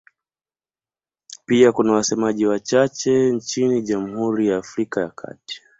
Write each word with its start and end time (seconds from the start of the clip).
Pia 1.45 1.71
kuna 1.71 1.93
wasemaji 1.93 2.45
wachache 2.45 3.31
nchini 3.31 3.81
Jamhuri 3.81 4.47
ya 4.47 4.57
Afrika 4.57 5.01
ya 5.01 5.09
Kati. 5.09 5.61